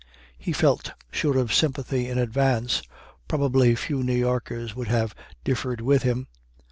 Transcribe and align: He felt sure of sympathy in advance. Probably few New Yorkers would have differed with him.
He 0.35 0.51
felt 0.51 0.93
sure 1.11 1.37
of 1.37 1.53
sympathy 1.53 2.07
in 2.09 2.17
advance. 2.17 2.81
Probably 3.27 3.75
few 3.75 4.01
New 4.01 4.15
Yorkers 4.17 4.75
would 4.75 4.87
have 4.87 5.13
differed 5.43 5.79
with 5.79 6.01
him. 6.01 6.25